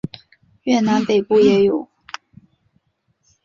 [0.63, 1.87] 越南北部也有。